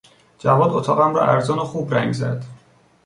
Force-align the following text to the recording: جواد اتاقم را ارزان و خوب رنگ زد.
جواد 0.39 0.71
اتاقم 0.73 1.15
را 1.15 1.25
ارزان 1.25 1.59
و 1.59 1.63
خوب 1.63 1.93
رنگ 1.93 2.13
زد. 2.13 2.43